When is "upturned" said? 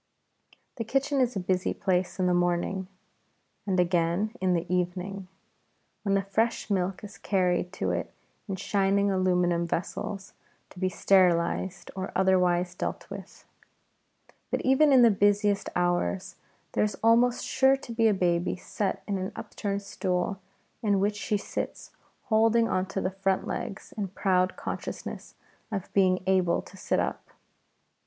19.35-19.83